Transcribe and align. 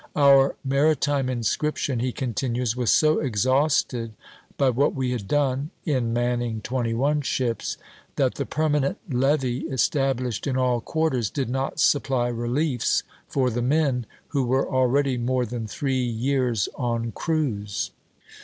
"Our 0.15 0.55
maritime 0.65 1.29
inscription," 1.29 1.99
he 1.99 2.11
continues, 2.11 2.75
"was 2.75 2.89
so 2.89 3.19
exhausted 3.19 4.13
by 4.57 4.71
what 4.71 4.95
we 4.95 5.11
had 5.11 5.27
done 5.27 5.69
[in 5.85 6.11
manning 6.11 6.59
twenty 6.61 6.95
one 6.95 7.21
ships], 7.21 7.77
that 8.15 8.33
the 8.33 8.47
permanent 8.47 8.97
levy 9.07 9.59
established 9.67 10.47
in 10.47 10.57
all 10.57 10.81
quarters 10.81 11.29
did 11.29 11.49
not 11.51 11.79
supply 11.79 12.29
reliefs 12.29 13.03
for 13.27 13.51
the 13.51 13.61
men, 13.61 14.07
who 14.29 14.43
were 14.43 14.67
already 14.67 15.19
more 15.19 15.45
than 15.45 15.67
three 15.67 16.01
years 16.01 16.67
on 16.75 17.11
cruise." 17.11 17.91